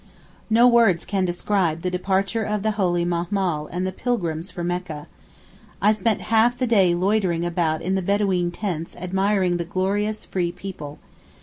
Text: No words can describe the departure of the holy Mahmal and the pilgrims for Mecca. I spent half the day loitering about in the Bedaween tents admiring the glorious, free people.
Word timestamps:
No 0.49 0.67
words 0.67 1.05
can 1.05 1.25
describe 1.25 1.83
the 1.83 1.91
departure 1.91 2.41
of 2.43 2.63
the 2.63 2.71
holy 2.71 3.05
Mahmal 3.05 3.67
and 3.71 3.85
the 3.85 3.91
pilgrims 3.91 4.49
for 4.49 4.63
Mecca. 4.63 5.05
I 5.79 5.91
spent 5.91 6.21
half 6.21 6.57
the 6.57 6.65
day 6.65 6.95
loitering 6.95 7.45
about 7.45 7.83
in 7.83 7.93
the 7.93 8.01
Bedaween 8.01 8.49
tents 8.51 8.95
admiring 8.95 9.57
the 9.57 9.63
glorious, 9.63 10.25
free 10.25 10.51
people. 10.51 10.97